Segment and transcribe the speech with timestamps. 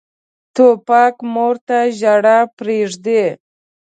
[0.55, 3.23] توپک مور ته ژړا پرېږدي.